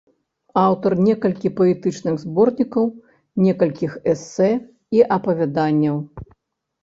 [0.59, 2.85] Аўтар некалькіх паэтычных зборнікаў,
[3.47, 4.49] некалькіх эсэ
[4.99, 5.97] і апавяданняў.